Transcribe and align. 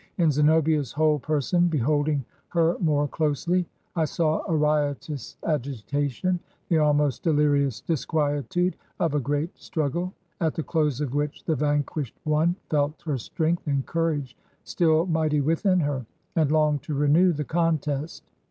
In 0.17 0.31
Zenobia's 0.31 0.91
whole 0.91 1.19
person, 1.19 1.67
beholding 1.67 2.25
her 2.47 2.75
more 2.79 3.07
closely, 3.07 3.67
I 3.95 4.05
saw 4.05 4.41
a 4.51 4.55
riotous 4.57 5.37
agitation; 5.45 6.39
the 6.69 6.79
almost 6.79 7.21
delirious 7.21 7.81
disquietude 7.81 8.77
of 8.99 9.13
a 9.13 9.19
great 9.19 9.55
struggle, 9.59 10.11
at 10.39 10.55
the 10.55 10.63
close 10.63 11.01
of 11.01 11.13
which 11.13 11.43
the 11.45 11.55
vanquished 11.55 12.17
one 12.23 12.55
felt 12.71 12.99
her 13.05 13.19
strength 13.19 13.67
and 13.67 13.85
courage 13.85 14.35
stiU 14.65 15.07
mighty 15.07 15.39
within 15.39 15.79
her, 15.81 16.07
and 16.35 16.51
longed 16.51 16.81
to 16.81 16.95
renew 16.95 17.31
the 17.31 17.43
contest. 17.45 18.31